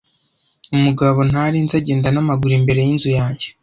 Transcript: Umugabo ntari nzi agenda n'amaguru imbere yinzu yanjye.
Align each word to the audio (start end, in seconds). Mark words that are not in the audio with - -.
Umugabo 0.75 1.19
ntari 1.29 1.57
nzi 1.63 1.75
agenda 1.81 2.07
n'amaguru 2.11 2.51
imbere 2.59 2.79
yinzu 2.87 3.09
yanjye. 3.17 3.47